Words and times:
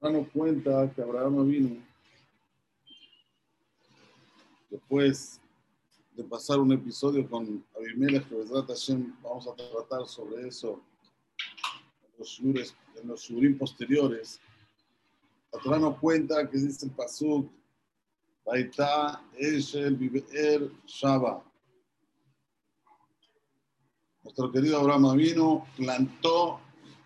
Damos 0.00 0.28
cuenta 0.28 0.92
que 0.94 1.02
Abraham 1.02 1.48
vino 1.48 1.82
después 4.68 5.40
de 6.14 6.24
pasar 6.24 6.58
un 6.60 6.72
episodio 6.72 7.28
con 7.28 7.64
Abimelech, 7.74 8.28
que 8.28 8.34
vamos 9.22 9.48
a 9.48 9.54
tratar 9.54 10.06
sobre 10.06 10.48
eso 10.48 10.82
en 12.02 12.18
los 12.18 12.28
shurim, 12.28 12.64
en 12.96 13.08
los 13.08 13.58
posteriores. 13.58 14.40
La 15.64 15.78
nos 15.78 15.98
cuenta 15.98 16.48
que 16.48 16.58
dice 16.58 16.86
el 16.86 16.92
Pasuk, 16.92 17.50
Baita 18.44 19.22
Eshel 19.36 19.96
Viver 19.96 20.70
Shaba. 20.86 21.42
Nuestro 24.22 24.52
querido 24.52 24.78
Abraham 24.78 25.16
vino, 25.16 25.66
plantó 25.76 26.60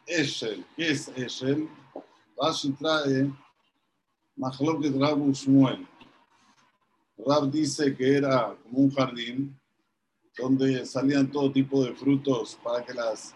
Eshel. 0.07 0.65
¿Qué 0.77 0.91
es 0.91 1.09
Eshel? 1.17 1.69
Rashi 2.41 2.73
trae 2.73 3.31
Mahloket 4.39 4.95
Rabu 4.99 5.31
Shmuel. 5.35 5.87
Rab 7.19 7.51
dice 7.51 7.95
que 7.95 8.17
era 8.17 8.57
como 8.63 8.79
un 8.79 8.91
jardín 8.91 9.61
donde 10.39 10.87
salían 10.87 11.31
todo 11.31 11.53
tipo 11.53 11.85
de 11.85 11.93
frutos 11.93 12.59
para 12.65 12.83
que 12.83 12.95
las 12.95 13.35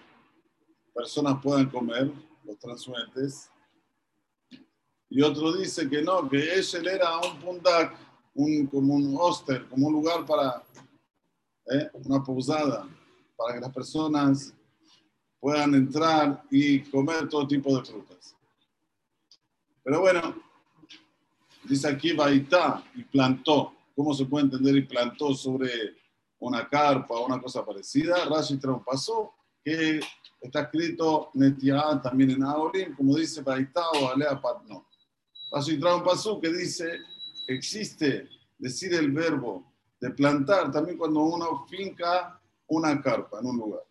personas 0.94 1.38
puedan 1.42 1.68
comer, 1.68 2.10
los 2.44 2.58
transuentes. 2.58 3.50
Y 5.10 5.20
otro 5.20 5.52
dice 5.52 5.86
que 5.90 6.00
no, 6.00 6.26
que 6.26 6.58
Eshel 6.58 6.88
era 6.88 7.18
un 7.18 7.38
pundak, 7.40 7.94
un, 8.32 8.66
como 8.68 8.94
un 8.94 9.14
hoster, 9.18 9.68
como 9.68 9.88
un 9.88 9.92
lugar 9.92 10.24
para 10.24 10.62
¿eh? 11.66 11.90
una 11.92 12.24
posada, 12.24 12.88
para 13.36 13.54
que 13.54 13.60
las 13.60 13.72
personas 13.74 14.54
puedan 15.38 15.74
entrar 15.74 16.42
y 16.50 16.80
comer 16.84 17.28
todo 17.28 17.46
tipo 17.46 17.76
de 17.76 17.84
frutas. 17.84 18.34
Pero 19.84 20.00
bueno, 20.00 20.34
dice 21.64 21.88
aquí 21.88 22.12
Baitá 22.12 22.82
y 22.94 23.04
plantó. 23.04 23.74
¿Cómo 23.94 24.12
se 24.12 24.24
puede 24.24 24.46
entender 24.46 24.74
y 24.76 24.82
plantó 24.82 25.34
sobre 25.34 25.70
una 26.40 26.68
carpa 26.68 27.14
o 27.14 27.26
una 27.26 27.40
cosa 27.40 27.64
parecida? 27.64 28.24
Rashi 28.24 28.58
paso 28.84 29.34
que 29.62 30.00
está 30.40 30.62
escrito 30.62 31.30
Netiá 31.34 32.00
también 32.02 32.32
en 32.32 32.42
Aorim, 32.42 32.96
como 32.96 33.16
dice 33.16 33.42
Baitá 33.42 33.88
o 33.90 34.08
Alea 34.08 34.40
Patno. 34.40 34.86
Rashi 35.52 35.76
paso 35.76 36.40
que 36.40 36.48
dice 36.52 37.00
existe 37.46 38.28
decir 38.58 38.94
el 38.94 39.12
verbo 39.12 39.72
de 40.00 40.10
plantar 40.10 40.72
también 40.72 40.98
cuando 40.98 41.20
uno 41.20 41.66
finca 41.66 42.40
una 42.66 43.00
carpa 43.00 43.40
en 43.40 43.46
un 43.46 43.56
lugar. 43.56 43.82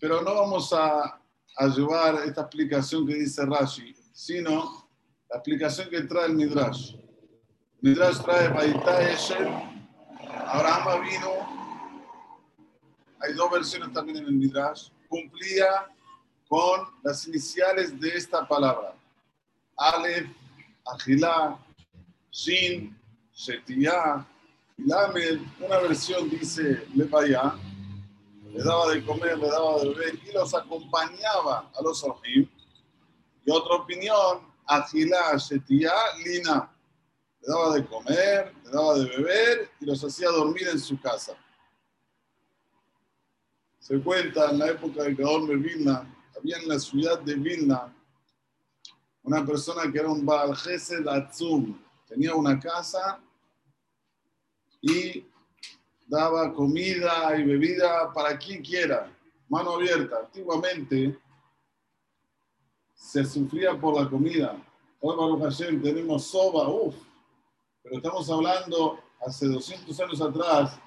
Pero 0.00 0.22
no 0.22 0.34
vamos 0.34 0.72
a, 0.72 1.20
llevar 1.74 2.16
esta 2.26 2.42
explicación 2.42 3.06
que 3.06 3.14
dice 3.14 3.44
Rashi, 3.46 3.95
sino 4.16 4.88
la 5.28 5.36
explicación 5.36 5.90
que 5.90 6.00
trae 6.00 6.24
el 6.24 6.34
Midrash. 6.34 6.94
Midrash 7.82 8.22
trae 8.22 8.48
Baita 8.48 9.10
Esher, 9.10 9.46
Abraham 10.46 11.04
vino, 11.04 11.32
hay 13.20 13.34
dos 13.34 13.50
versiones 13.50 13.92
también 13.92 14.16
en 14.16 14.24
el 14.24 14.32
Midrash, 14.32 14.88
cumplía 15.06 15.92
con 16.48 16.88
las 17.02 17.28
iniciales 17.28 18.00
de 18.00 18.08
esta 18.08 18.48
palabra. 18.48 18.94
Aleph, 19.76 20.30
Agilá, 20.86 21.58
Shin, 22.30 22.98
Shetiyah, 23.34 24.26
Lamed, 24.78 25.40
una 25.60 25.78
versión 25.80 26.30
dice 26.30 26.86
Lepayá, 26.94 27.54
le 28.50 28.64
daba 28.64 28.94
de 28.94 29.04
comer, 29.04 29.36
le 29.36 29.48
daba 29.48 29.78
de 29.80 29.90
beber 29.90 30.18
y 30.26 30.32
los 30.32 30.54
acompañaba 30.54 31.70
a 31.74 31.82
los 31.82 32.02
Orhim. 32.02 32.48
Y 33.46 33.50
otra 33.52 33.76
opinión, 33.76 34.40
Agilá, 34.66 35.36
Shetiyá, 35.36 35.94
Lina. 36.24 36.68
Le 37.40 37.48
daba 37.48 37.74
de 37.76 37.86
comer, 37.86 38.52
le 38.64 38.70
daba 38.70 38.94
de 38.98 39.04
beber 39.04 39.70
y 39.80 39.86
los 39.86 40.02
hacía 40.02 40.28
dormir 40.30 40.66
en 40.66 40.80
su 40.80 41.00
casa. 41.00 41.36
Se 43.78 44.00
cuenta 44.00 44.50
en 44.50 44.58
la 44.58 44.70
época 44.70 45.04
de 45.04 45.14
Gaon 45.14 45.46
de 45.46 45.54
Vilna, 45.54 46.12
había 46.36 46.56
en 46.56 46.68
la 46.68 46.80
ciudad 46.80 47.20
de 47.20 47.36
Vilna 47.36 47.94
una 49.22 49.46
persona 49.46 49.90
que 49.92 49.98
era 49.98 50.08
un 50.08 50.26
Baal 50.26 50.56
Gesed 50.56 51.06
Atzum. 51.06 51.78
Tenía 52.08 52.34
una 52.34 52.58
casa 52.58 53.20
y 54.80 55.24
daba 56.04 56.52
comida 56.52 57.36
y 57.38 57.44
bebida 57.44 58.12
para 58.12 58.36
quien 58.36 58.60
quiera, 58.60 59.08
mano 59.48 59.74
abierta. 59.74 60.18
Antiguamente 60.24 61.16
se 62.96 63.24
sufría 63.24 63.78
por 63.78 64.00
la 64.00 64.08
comida. 64.08 64.56
Hoy, 65.00 65.16
Baruch 65.16 65.42
Hashem, 65.42 65.80
tenemos 65.82 66.26
soba, 66.26 66.68
uff, 66.68 66.96
pero 67.82 67.98
estamos 67.98 68.28
hablando 68.30 68.98
hace 69.24 69.46
200 69.46 70.00
años 70.00 70.20
atrás, 70.20 70.78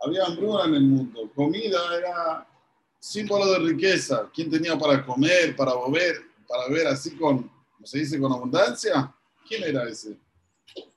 había 0.00 0.24
hambruna 0.24 0.64
en 0.64 0.74
el 0.74 0.82
mundo. 0.82 1.30
Comida 1.34 1.78
era 1.96 2.48
símbolo 2.98 3.46
de 3.52 3.58
riqueza. 3.60 4.28
¿Quién 4.34 4.50
tenía 4.50 4.76
para 4.76 5.04
comer, 5.04 5.54
para 5.54 5.74
beber, 5.76 6.16
para 6.48 6.68
beber 6.68 6.88
así 6.88 7.16
con, 7.16 7.48
se 7.84 7.98
dice, 7.98 8.18
con 8.18 8.32
abundancia? 8.32 9.14
¿Quién 9.46 9.62
era 9.62 9.88
ese? 9.88 10.18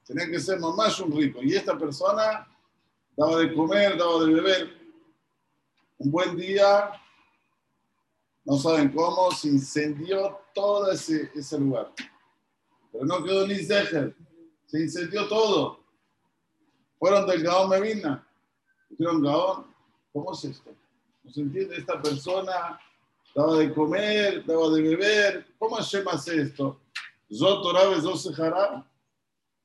Tenía 0.06 0.28
que 0.28 0.40
ser 0.40 0.60
mamás 0.60 1.00
un 1.00 1.16
rico. 1.16 1.40
Y 1.44 1.54
esta 1.54 1.78
persona 1.78 2.48
daba 3.16 3.38
de 3.38 3.54
comer, 3.54 3.98
daba 3.98 4.24
de 4.24 4.34
beber. 4.34 4.74
Un 5.98 6.12
buen 6.12 6.36
día, 6.36 6.92
no 8.46 8.58
saben 8.58 8.90
cómo, 8.90 9.32
se 9.32 9.50
incendió 9.50 10.40
todo 10.54 10.92
ese, 10.92 11.30
lugar. 11.60 11.92
Pero 12.92 13.06
no 13.06 13.24
quedó 13.24 13.48
ni 13.48 13.56
se 13.56 14.14
incendió 14.74 15.28
todo. 15.28 15.80
Fueron 17.00 17.28
del 17.28 17.44
Gaón 17.44 17.70
Medina. 17.70 18.26
Dijeron, 18.90 19.22
Gaón, 19.22 19.66
¿cómo 20.14 20.34
es 20.34 20.46
esto? 20.46 20.72
¿No 21.24 21.32
se 21.32 21.42
entiende? 21.42 21.78
Esta 21.78 22.02
persona 22.02 22.80
daba 23.36 23.58
de 23.58 23.74
comer, 23.74 24.46
daba 24.46 24.70
de 24.70 24.82
beber. 24.82 25.48
¿Cómo 25.58 25.76
Hashem 25.76 26.08
hace 26.08 26.42
esto? 26.42 26.80
Zotorabe, 27.34 28.00
Zosejará. 28.00 28.86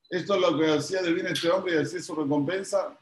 Esto 0.08 0.34
es 0.34 0.40
lo 0.40 0.58
que 0.58 0.72
hacía 0.72 1.02
de 1.02 1.12
bien 1.12 1.26
este 1.26 1.50
hombre 1.50 1.74
y 1.74 1.78
hacía 1.78 2.02
su 2.02 2.14
recompensa. 2.14 2.98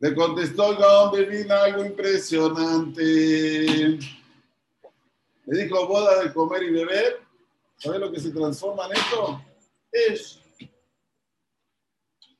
Le 0.00 0.14
contestó 0.14 0.72
el 0.72 0.78
Gaón 0.78 1.12
de 1.12 1.52
algo 1.52 1.84
impresionante. 1.84 3.02
Le 5.46 5.62
dijo, 5.64 5.86
boda 5.88 6.22
de 6.22 6.32
comer 6.32 6.62
y 6.62 6.70
beber. 6.70 7.20
¿Sabes 7.78 8.00
lo 8.00 8.12
que 8.12 8.20
se 8.20 8.30
transforma 8.30 8.86
en 8.86 8.92
esto? 8.92 9.42
Es. 9.90 10.38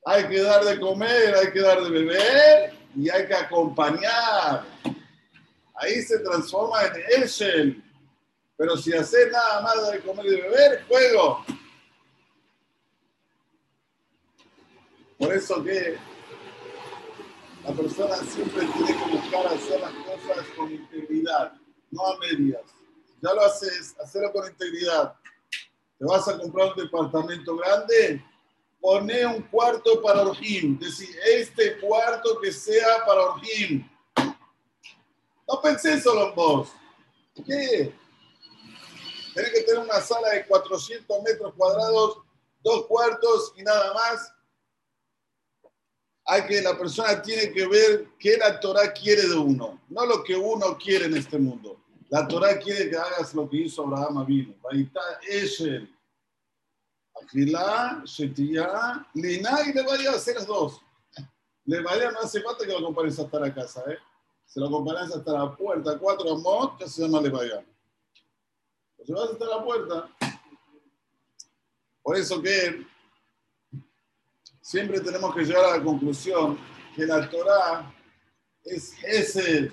Hay 0.05 0.27
que 0.27 0.41
dar 0.41 0.63
de 0.63 0.79
comer, 0.79 1.35
hay 1.35 1.51
que 1.51 1.59
dar 1.59 1.81
de 1.81 1.89
beber 1.89 2.73
y 2.95 3.09
hay 3.09 3.27
que 3.27 3.35
acompañar. 3.35 4.63
Ahí 5.75 6.01
se 6.01 6.19
transforma 6.19 6.83
en 6.83 7.23
Eshel. 7.23 7.83
Pero 8.57 8.77
si 8.77 8.93
hace 8.93 9.29
nada 9.31 9.61
más 9.61 9.91
de 9.91 9.99
comer 9.99 10.25
y 10.25 10.41
beber, 10.41 10.85
juego. 10.87 11.45
Por 15.17 15.33
eso 15.33 15.61
que 15.63 15.97
la 17.69 17.75
persona 17.75 18.15
siempre 18.15 18.65
tiene 18.65 18.97
que 18.97 19.11
buscar 19.15 19.45
hacer 19.45 19.79
las 19.79 19.93
cosas 19.93 20.47
con 20.57 20.71
integridad, 20.71 21.53
no 21.91 22.07
a 22.07 22.17
medias. 22.17 22.63
Ya 23.21 23.33
lo 23.33 23.41
haces, 23.41 23.95
hacerlo 24.03 24.31
con 24.33 24.49
integridad. 24.49 25.13
Te 25.99 26.05
vas 26.05 26.27
a 26.27 26.39
comprar 26.39 26.69
un 26.69 26.83
departamento 26.83 27.57
grande, 27.57 28.25
pone 28.81 29.23
un 29.25 29.43
cuarto 29.43 30.01
para 30.01 30.23
Orjim. 30.23 30.79
Decir, 30.79 31.09
este 31.27 31.79
cuarto 31.79 32.39
que 32.41 32.51
sea 32.51 33.05
para 33.05 33.21
Orjim. 33.21 33.87
No 35.47 35.61
pensé 35.61 36.01
solo 36.01 36.29
en 36.29 36.35
vos. 36.35 36.69
¿Qué? 37.45 37.93
Tienes 39.33 39.53
que 39.53 39.61
tener 39.61 39.83
una 39.83 40.01
sala 40.01 40.29
de 40.29 40.47
400 40.47 41.21
metros 41.21 41.53
cuadrados, 41.55 42.17
dos 42.63 42.87
cuartos 42.87 43.53
y 43.57 43.61
nada 43.61 43.93
más 43.93 44.33
hay 46.31 46.45
que, 46.45 46.61
la 46.61 46.77
persona 46.77 47.19
tiene 47.23 47.51
que 47.51 47.67
ver 47.67 48.07
qué 48.19 48.37
la 48.37 48.59
Torah 48.59 48.93
quiere 48.93 49.27
de 49.27 49.35
uno, 49.35 49.81
no 49.89 50.05
lo 50.05 50.23
que 50.23 50.35
uno 50.35 50.77
quiere 50.77 51.05
en 51.05 51.17
este 51.17 51.39
mundo. 51.39 51.79
La 52.09 52.27
Torah 52.27 52.59
quiere 52.59 52.87
que 52.87 52.97
hagas 52.97 53.33
lo 53.33 53.49
que 53.49 53.57
hizo 53.57 53.83
Abraham 53.83 54.19
Avinu. 54.19 54.53
Eshel, 55.27 55.89
Agilá, 57.19 58.03
Shetiyá, 58.05 59.07
Liná 59.15 59.61
y 59.67 59.73
le 59.73 59.81
vaya 59.81 60.11
a 60.11 60.15
hacer 60.15 60.35
las 60.35 60.45
dos. 60.45 60.79
Le 61.65 61.81
vaya 61.81 62.11
no 62.11 62.19
hace 62.19 62.41
falta 62.41 62.63
que 62.63 62.73
lo 62.73 62.79
acompañes 62.79 63.17
hasta 63.17 63.39
la 63.39 63.53
casa, 63.53 63.83
¿eh? 63.87 63.97
Se 64.45 64.59
lo 64.59 64.67
acompañas 64.67 65.15
hasta 65.15 65.33
la 65.33 65.55
puerta, 65.55 65.97
cuatro 65.97 66.31
amot, 66.33 66.77
que 66.77 66.87
se 66.87 67.01
llama 67.01 67.21
le 67.21 67.29
vaya. 67.29 67.65
Lo 68.99 69.05
llevas 69.05 69.31
hasta 69.31 69.45
la 69.45 69.63
puerta. 69.63 70.09
Por 72.03 72.17
eso 72.17 72.39
que 72.39 72.85
siempre 74.69 74.99
tenemos 74.99 75.33
que 75.33 75.43
llegar 75.43 75.65
a 75.65 75.77
la 75.77 75.83
conclusión 75.83 76.55
que 76.95 77.03
la 77.07 77.27
Torah 77.27 77.91
es 78.63 78.93
ese. 79.03 79.71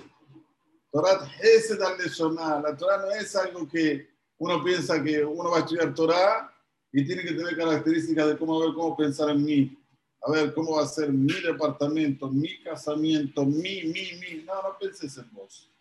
Torah 0.91 1.31
es 1.39 1.69
La 1.77 2.75
Torah 2.75 2.97
no 3.05 3.11
es 3.11 3.35
algo 3.35 3.67
que 3.67 4.09
uno 4.39 4.63
piensa 4.63 5.03
que 5.03 5.23
uno 5.23 5.51
va 5.51 5.57
a 5.57 5.59
estudiar 5.59 5.93
Torah 5.93 6.51
y 6.91 7.05
tiene 7.05 7.21
que 7.21 7.33
tener 7.33 7.55
características 7.55 8.27
de 8.27 8.37
cómo 8.39 8.59
ver 8.59 8.73
cómo 8.73 8.97
pensar 8.97 9.29
en 9.29 9.45
mí. 9.45 9.77
A 10.23 10.31
ver, 10.31 10.51
cómo 10.55 10.77
va 10.77 10.83
a 10.83 10.87
ser 10.87 11.13
mi 11.13 11.41
departamento, 11.41 12.27
mi 12.27 12.59
casamiento, 12.63 13.45
mi, 13.45 13.83
mi, 13.83 14.13
mi. 14.19 14.43
No, 14.45 14.63
no 14.63 14.77
penses 14.79 15.15
en 15.19 15.31
vos. 15.31 15.71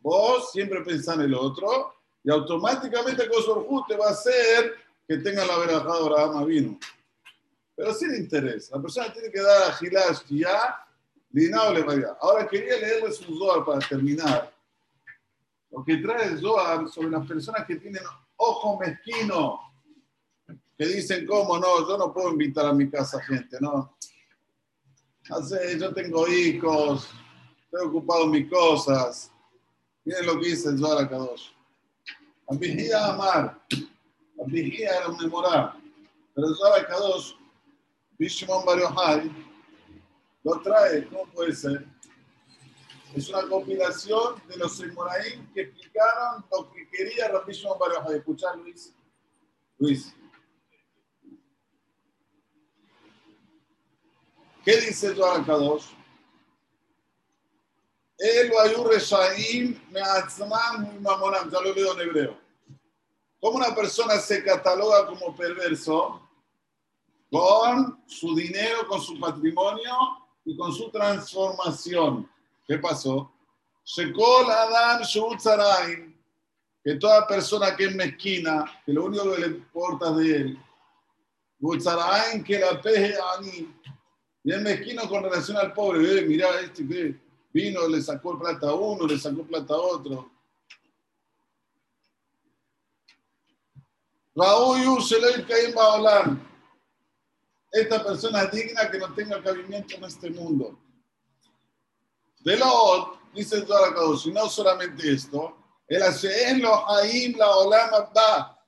Vos 0.00 0.52
siempre 0.52 0.80
pensás 0.80 1.16
en 1.16 1.22
el 1.22 1.34
otro 1.34 1.96
y 2.24 2.30
automáticamente 2.30 3.28
con 3.28 3.86
te 3.86 3.96
va 3.98 4.06
a 4.06 4.12
hacer 4.12 4.72
que 5.06 5.18
tenga 5.18 5.44
la 5.44 5.58
verajada 5.58 5.98
de 5.98 6.06
Abraham 6.06 6.46
vino. 6.46 6.78
Pero 7.82 7.94
sin 7.94 8.14
interés. 8.14 8.70
La 8.70 8.80
persona 8.80 9.12
tiene 9.12 9.28
que 9.28 9.40
dar 9.40 9.70
a 9.72 9.72
Gilash 9.72 10.20
ya, 10.28 10.86
no 11.32 11.72
le 11.72 11.82
vaya. 11.82 12.16
Ahora 12.20 12.46
quería 12.46 12.76
leerles 12.76 13.20
un 13.22 13.36
Zohar 13.36 13.64
para 13.64 13.80
terminar. 13.80 14.54
Lo 15.68 15.82
que 15.84 15.96
trae 15.96 16.28
el 16.28 16.38
Zohar 16.38 16.88
sobre 16.88 17.10
las 17.10 17.26
personas 17.26 17.66
que 17.66 17.74
tienen 17.74 18.04
ojo 18.36 18.78
mezquino, 18.78 19.58
que 20.78 20.86
dicen, 20.86 21.26
¿cómo 21.26 21.58
no? 21.58 21.88
Yo 21.88 21.98
no 21.98 22.12
puedo 22.12 22.30
invitar 22.30 22.66
a 22.66 22.72
mi 22.72 22.88
casa 22.88 23.20
gente, 23.20 23.58
¿no? 23.60 23.96
Yo 25.76 25.92
tengo 25.92 26.28
hijos, 26.28 27.08
estoy 27.64 27.88
ocupado 27.88 28.26
en 28.26 28.30
mis 28.30 28.48
cosas. 28.48 29.32
Miren 30.04 30.26
lo 30.26 30.38
que 30.38 30.50
dice 30.50 30.68
el 30.68 30.78
Zohar 30.78 31.10
dos. 31.10 31.52
La 32.48 32.56
vigía 32.56 33.06
amar. 33.06 33.60
La 34.36 34.44
vigía 34.46 34.98
era 34.98 35.08
un 35.08 35.16
memorar. 35.16 35.74
Pero 36.32 36.46
el 36.46 36.54
Zohar 36.54 36.88
dos 36.88 37.41
Bishimon 38.18 38.64
Bar 38.64 38.78
lo 40.44 40.60
trae, 40.60 41.06
¿cómo 41.08 41.26
puede 41.32 41.54
ser? 41.54 41.86
Es 43.14 43.28
una 43.28 43.46
compilación 43.48 44.42
de 44.48 44.56
los 44.56 44.80
Emoraim 44.80 45.52
que 45.52 45.62
explicaron 45.62 46.44
lo 46.50 46.72
que 46.72 46.88
quería 46.88 47.28
Rabbi 47.28 47.52
Shimon 47.52 47.78
Bar 47.78 47.90
Yochai. 47.92 48.16
Escuchar, 48.18 48.56
Luis. 48.58 48.94
Luis. 49.78 50.14
¿Qué 54.64 54.76
dice 54.76 55.14
Zohar 55.14 55.44
Kadosh? 55.44 55.86
El 58.18 58.52
Ayur 58.56 58.88
Reshaim 58.88 59.80
Meatzman 59.90 61.02
Mamonam. 61.02 61.50
Ya 61.50 61.60
lo 61.60 61.74
leo 61.74 61.94
en 61.94 62.00
hebreo. 62.00 62.40
¿Cómo 63.40 63.56
una 63.56 63.74
persona 63.74 64.18
se 64.18 64.44
cataloga 64.44 65.06
como 65.06 65.34
perverso? 65.34 66.21
Con 67.32 67.98
su 68.06 68.34
dinero, 68.34 68.86
con 68.86 69.00
su 69.00 69.18
patrimonio 69.18 69.94
y 70.44 70.54
con 70.54 70.70
su 70.70 70.90
transformación. 70.90 72.30
¿Qué 72.66 72.76
pasó? 72.76 73.32
Shekol 73.86 74.50
Adam 74.50 75.02
Shutzarain, 75.02 76.14
que 76.84 76.96
toda 76.96 77.26
persona 77.26 77.74
que 77.74 77.86
es 77.86 77.94
mezquina, 77.94 78.82
que 78.84 78.92
lo 78.92 79.06
único 79.06 79.32
que 79.32 79.40
le 79.40 79.46
importa 79.46 80.12
de 80.12 80.36
él, 80.36 80.58
Utzarain 81.58 82.44
que 82.44 82.58
la 82.58 82.78
peje 82.82 83.14
ani, 83.34 83.74
y 84.44 84.52
es 84.52 84.60
mezquino 84.60 85.08
con 85.08 85.22
relación 85.24 85.56
al 85.56 85.72
pobre, 85.72 86.18
eh, 86.18 86.22
mirá 86.26 86.60
este 86.60 86.86
que 86.86 87.18
vino, 87.50 87.88
le 87.88 88.02
sacó 88.02 88.38
plata 88.38 88.68
a 88.68 88.74
uno, 88.74 89.06
le 89.06 89.18
sacó 89.18 89.42
plata 89.44 89.72
a 89.72 89.78
otro. 89.78 90.30
Raúl 94.34 94.82
Yushelay 94.84 95.46
Caim 95.46 95.74
Baolam 95.74 96.51
esta 97.72 98.04
persona 98.04 98.44
digna 98.44 98.90
que 98.90 98.98
no 98.98 99.14
tenga 99.14 99.42
cabimiento 99.42 99.96
en 99.96 100.04
este 100.04 100.30
mundo. 100.30 100.78
De 102.40 102.56
lo 102.58 103.18
dice 103.34 103.56
el 103.56 103.66
Zohar 103.66 103.94
y 104.24 104.30
no 104.30 104.48
solamente 104.48 105.10
esto, 105.10 105.56
el 105.88 106.02
en 106.02 106.62
lo 106.62 106.88
Haim 106.90 107.36
la 107.36 107.50
Olama 107.56 108.10
da. 108.14 108.58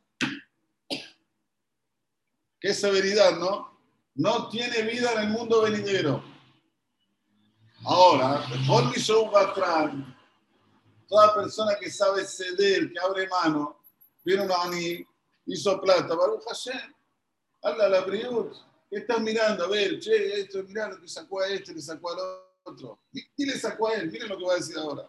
Qué 2.58 2.72
severidad, 2.72 3.36
¿no? 3.36 3.78
No 4.14 4.48
tiene 4.48 4.82
vida 4.82 5.12
en 5.12 5.18
el 5.20 5.28
mundo 5.28 5.62
venidero. 5.62 6.24
Ahora, 7.84 8.42
toda 11.06 11.34
persona 11.34 11.76
que 11.78 11.90
sabe 11.90 12.24
ceder, 12.24 12.90
que 12.90 12.98
abre 12.98 13.28
mano, 13.28 13.78
viene 14.24 14.44
un 14.44 14.52
ani, 14.52 15.06
hizo 15.44 15.78
plata, 15.80 16.14
Baruch 16.14 16.44
Hashem, 16.46 16.94
habla 17.62 17.88
la 17.88 18.06
briut 18.94 19.10
estás 19.10 19.20
mirando? 19.20 19.64
A 19.64 19.68
ver, 19.68 19.98
che, 19.98 20.40
esto, 20.40 20.62
mirá 20.64 20.88
lo 20.88 21.00
que 21.00 21.08
sacó 21.08 21.40
a 21.40 21.48
este, 21.48 21.74
le 21.74 21.80
sacó 21.80 22.10
al 22.10 22.18
otro. 22.64 23.00
¿Y 23.12 23.46
le 23.46 23.58
sacó 23.58 23.88
a 23.88 23.94
él? 23.94 24.10
Miren 24.10 24.28
lo 24.28 24.38
que 24.38 24.44
va 24.44 24.52
a 24.52 24.56
decir 24.56 24.76
ahora. 24.78 25.08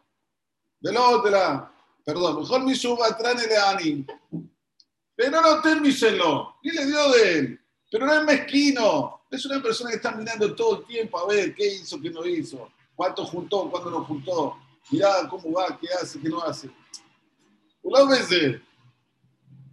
De 0.79 0.91
la 0.91 1.09
otra, 1.09 1.73
perdón, 2.03 2.39
mejor 2.39 2.63
mi 2.63 2.75
suba 2.75 3.09
de 3.09 3.57
ani. 3.57 4.05
Pero 5.15 5.41
no 5.41 5.61
termíselo. 5.61 6.55
¿Qué 6.61 6.71
le 6.71 6.85
dio 6.85 7.11
de 7.11 7.39
él? 7.39 7.59
Pero 7.89 8.05
no 8.05 8.13
es 8.13 8.23
mezquino. 8.23 9.21
Es 9.31 9.45
una 9.45 9.61
persona 9.61 9.89
que 9.89 9.97
está 9.97 10.11
mirando 10.11 10.53
todo 10.55 10.79
el 10.79 10.85
tiempo 10.85 11.19
a 11.19 11.27
ver 11.27 11.55
qué 11.55 11.75
hizo, 11.75 11.99
qué 11.99 12.09
no 12.09 12.25
hizo, 12.25 12.71
cuánto 12.95 13.25
juntó, 13.25 13.69
cuándo 13.69 13.89
no 13.91 14.03
juntó. 14.03 14.57
Mirá 14.91 15.27
cómo 15.29 15.51
va, 15.51 15.77
qué 15.79 15.88
hace, 16.01 16.19
qué 16.19 16.29
no 16.29 16.41
hace. 16.41 16.69
Una 17.81 18.03
vez, 18.05 18.29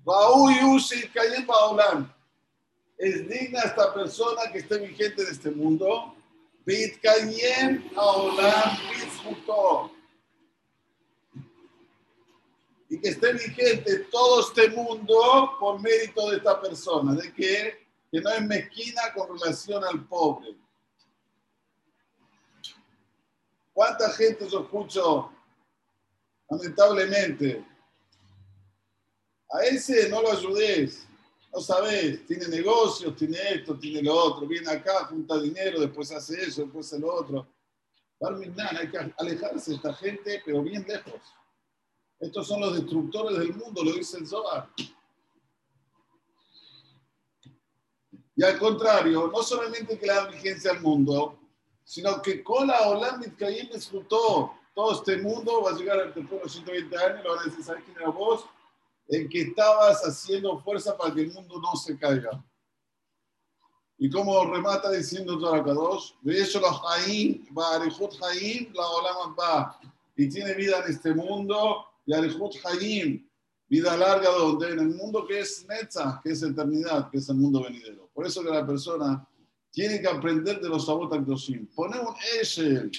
Raúl 0.05 0.53
Yusi 0.61 1.09
Cayén 1.09 1.47
Paulán 1.47 2.13
es 3.03 3.29
digna 3.29 3.59
esta 3.63 3.93
persona 3.93 4.43
que 4.53 4.59
esté 4.59 4.79
vigente 4.79 5.23
en 5.23 5.29
este 5.29 5.51
mundo. 5.51 6.15
Bitkayem 6.65 7.91
Aolam 7.97 8.79
Y 12.89 13.01
que 13.01 13.09
esté 13.09 13.33
vigente 13.33 13.99
todo 14.05 14.43
este 14.43 14.69
mundo 14.69 15.57
por 15.59 15.81
mérito 15.81 16.31
de 16.31 16.37
esta 16.37 16.61
persona, 16.61 17.15
de 17.15 17.33
que, 17.33 17.89
no 18.13 18.31
es 18.31 18.43
mezquina 18.43 19.03
con 19.17 19.37
relación 19.37 19.83
al 19.83 20.07
pobre. 20.07 20.55
¿Cuánta 23.73 24.11
gente 24.11 24.49
yo 24.49 24.61
escucho, 24.61 25.33
lamentablemente? 26.49 27.65
A 29.51 29.65
ese 29.65 30.09
no 30.09 30.23
lo 30.23 30.31
ayudes 30.31 31.09
no 31.53 31.61
sabes, 31.61 32.27
tiene 32.27 32.49
negocios, 32.49 33.15
tiene 33.15 33.37
esto, 33.51 33.79
tiene 33.79 34.03
lo 34.03 34.15
otro, 34.15 34.47
viene 34.47 34.71
acá, 34.71 35.05
junta 35.05 35.39
dinero, 35.39 35.81
después 35.81 36.11
hace 36.11 36.43
eso, 36.43 36.63
después 36.63 36.87
hace 36.87 36.99
lo 36.99 37.15
otro. 37.15 37.47
Barminan, 38.19 38.77
hay 38.77 38.91
que 38.91 38.99
alejarse 39.19 39.73
de 39.73 39.77
esta 39.77 39.93
gente, 39.95 40.43
pero 40.45 40.63
bien 40.63 40.85
lejos. 40.89 41.21
Estos 42.19 42.47
son 42.47 42.61
los 42.61 42.75
destructores 42.75 43.39
del 43.39 43.55
mundo, 43.55 43.85
lo 43.85 43.93
dice 43.93 44.17
el 44.19 44.27
Zohar. 44.27 44.71
Y 48.35 48.43
al 48.45 48.59
contrario, 48.59 49.31
no 49.31 49.43
solamente 49.43 49.99
que 49.99 50.07
le 50.07 50.15
dan 50.15 50.31
vigencia 50.31 50.71
al 50.71 50.81
mundo, 50.81 51.39
sino 51.85 52.23
que 52.23 52.43
con 52.43 52.69
la 52.69 52.89
Olam 52.89 53.21
Caín 53.37 53.69
disfrutó 53.71 54.55
todo 54.75 54.93
este 54.93 55.19
mundo, 55.19 55.63
va 55.63 55.73
a 55.73 55.75
llegar 55.75 56.15
después 56.15 56.31
de 56.31 56.45
los 56.45 56.53
120 56.53 56.97
años, 56.97 57.25
lo 57.25 57.31
van 57.37 57.41
a 57.41 57.45
decir, 57.45 57.65
¿sabes 57.65 57.85
quién 57.85 57.97
era 57.99 58.09
vos? 58.09 58.47
En 59.09 59.29
que 59.29 59.43
estabas 59.43 60.03
haciendo 60.03 60.59
fuerza 60.61 60.97
para 60.97 61.15
que 61.15 61.23
el 61.23 61.33
mundo 61.33 61.61
no 61.61 61.77
se 61.77 61.99
caiga. 61.99 62.43
Y 63.99 64.11
como 64.11 64.45
remata 64.47 64.91
diciendo 64.91 65.39
Torakadosh, 65.39 66.15
de 66.23 66.41
eso 66.41 66.61
los 66.61 66.81
Jaim, 66.81 67.47
va 67.57 67.79
Jaim, 67.79 68.73
la 68.75 68.87
Olam 68.89 69.37
va. 69.39 69.81
Y 70.17 70.29
tiene 70.29 70.55
vida 70.55 70.83
en 70.85 70.93
este 70.93 71.15
mundo, 71.15 71.87
y 72.05 72.13
Arejut 72.13 72.57
Jaim, 72.63 73.29
vida 73.69 73.97
larga 73.97 74.31
donde 74.31 74.73
en 74.73 74.79
el 74.81 74.89
mundo 74.89 75.27
que 75.27 75.41
es 75.41 75.65
Netza, 75.69 76.21
que 76.23 76.33
es 76.33 76.43
eternidad, 76.43 77.11
que 77.11 77.19
es 77.19 77.29
el 77.29 77.37
mundo 77.37 77.63
venidero. 77.63 78.11
Por 78.13 78.27
eso 78.27 78.43
que 78.43 78.51
la 78.51 78.67
persona 78.67 79.27
tiene 79.71 80.01
que 80.01 80.09
aprender 80.09 80.61
de 80.61 80.69
los 80.69 80.85
Sabot 80.85 81.13
Akdoshim. 81.13 81.67
Poner 81.75 82.01
un 82.01 82.15
Eshel, 82.41 82.91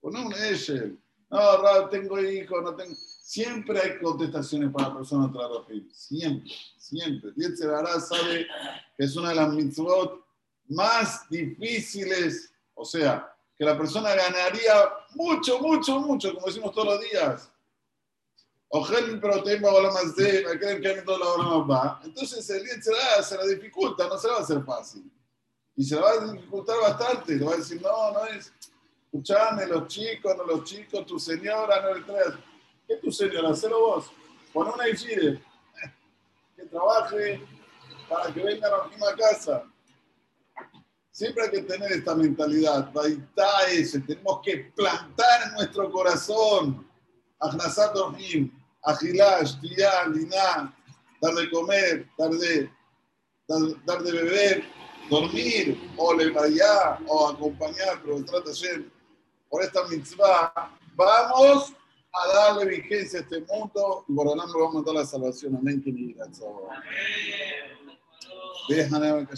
poner 0.00 0.24
un 0.24 0.32
Eshel. 0.32 0.98
No, 1.30 1.88
tengo 1.88 2.20
hijos, 2.20 2.62
no 2.62 2.74
tengo. 2.74 2.94
Siempre 3.24 3.80
hay 3.80 3.98
contestaciones 4.00 4.72
para 4.72 4.88
la 4.88 4.96
persona 4.96 5.32
trabajar. 5.32 5.64
Siempre, 5.92 6.52
siempre. 6.76 7.30
Yetzerara 7.36 8.00
sabe 8.00 8.48
que 8.96 9.04
es 9.04 9.14
una 9.14 9.28
de 9.28 9.36
las 9.36 9.52
mitzvot 9.54 10.26
más 10.68 11.28
difíciles. 11.30 12.52
O 12.74 12.84
sea, 12.84 13.32
que 13.56 13.64
la 13.64 13.78
persona 13.78 14.12
ganaría 14.12 14.74
mucho, 15.14 15.60
mucho, 15.60 16.00
mucho, 16.00 16.34
como 16.34 16.46
decimos 16.48 16.74
todos 16.74 16.88
los 16.88 17.00
días. 17.10 17.52
Ojel 18.70 19.20
pero 19.20 19.42
tengo 19.44 19.80
la 19.80 19.92
más 19.92 20.16
de, 20.16 20.44
me 20.44 20.58
creen 20.58 20.82
que 20.82 21.02
toda 21.02 21.18
la 21.20 21.26
hora 21.26 21.64
va. 21.64 22.00
Entonces 22.04 22.50
el 22.50 22.64
Yetzerara 22.64 23.22
se 23.22 23.36
la 23.36 23.46
dificulta, 23.46 24.08
no 24.08 24.18
se 24.18 24.26
la 24.26 24.34
va 24.34 24.40
a 24.40 24.42
hacer 24.42 24.64
fácil. 24.64 25.08
Y 25.76 25.84
se 25.84 25.94
la 25.94 26.02
va 26.02 26.10
a 26.10 26.32
dificultar 26.32 26.76
bastante. 26.80 27.36
Le 27.36 27.44
va 27.44 27.52
a 27.52 27.56
decir, 27.56 27.80
no, 27.80 28.12
no 28.12 28.26
es. 28.26 28.52
Escuchame, 29.04 29.66
los 29.66 29.86
chicos, 29.86 30.36
no 30.36 30.44
los 30.44 30.64
chicos, 30.64 31.06
tu 31.06 31.20
señora, 31.20 31.82
no 31.82 31.94
le 31.94 32.02
traes 32.02 32.34
¿Qué 32.86 32.96
tu 32.96 33.10
señora? 33.10 33.50
Hacelo 33.50 33.80
vos. 33.80 34.10
Pon 34.52 34.68
una 34.68 34.88
IGIDE. 34.88 35.42
Que 36.56 36.64
trabaje 36.66 37.42
para 38.08 38.32
que 38.32 38.42
venga 38.42 38.68
a 38.68 38.78
la 38.78 38.84
misma 38.88 39.14
casa. 39.16 39.64
Siempre 41.10 41.44
hay 41.44 41.50
que 41.50 41.62
tener 41.62 41.92
esta 41.92 42.14
mentalidad. 42.14 42.92
ese. 43.70 44.00
Tenemos 44.00 44.40
que 44.42 44.72
plantar 44.74 45.48
en 45.48 45.52
nuestro 45.54 45.90
corazón 45.90 46.88
Ahnasat 47.42 47.96
Ohim, 47.96 48.50
Agilá, 48.84 49.42
Shtiá, 49.42 50.06
Liná, 50.08 50.72
dar 51.20 51.34
de 51.34 51.50
comer, 51.50 52.08
dar 52.16 52.30
de, 52.30 52.70
dar, 53.84 54.02
de 54.02 54.12
beber, 54.12 54.64
dormir, 55.10 55.78
o 55.96 56.14
levayá, 56.14 56.98
o 57.06 57.28
acompañar, 57.28 58.00
pero 58.02 58.24
trata 58.24 58.50
de 58.50 58.90
por 59.50 59.62
esta 59.62 59.84
mitzvah, 59.88 60.78
vamos 60.94 61.74
a 62.12 62.26
darle 62.34 62.66
vigencia 62.66 63.20
a 63.20 63.22
este 63.22 63.40
mundo 63.40 64.04
y 64.08 64.14
por 64.14 64.26
lo 64.26 64.36
tanto 64.36 64.58
vamos 64.58 64.82
a 64.82 64.86
dar 64.86 64.94
la 64.96 65.06
salvación. 65.06 65.56
Amén. 65.56 65.82
Amén. 65.86 66.16
Déjame 68.68 69.26
que 69.26 69.36